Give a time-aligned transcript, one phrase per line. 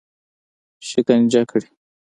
[0.89, 1.67] شکنجه کړي.